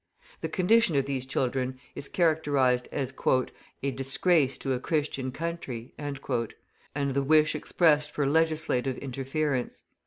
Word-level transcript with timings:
The 0.41 0.49
condition 0.49 0.95
of 0.95 1.05
these 1.05 1.27
children 1.27 1.79
is 1.93 2.09
characterised 2.09 2.87
as 2.91 3.13
"a 3.83 3.91
disgrace 3.91 4.57
to 4.57 4.73
a 4.73 4.79
Christian 4.79 5.31
country," 5.31 5.93
and 5.99 6.17
the 7.13 7.21
wish 7.21 7.53
expressed 7.53 8.09
for 8.09 8.25
legislative 8.25 8.97
interference. 8.97 9.83